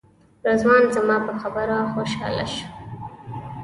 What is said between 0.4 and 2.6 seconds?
رضوان زما په خبره خوشاله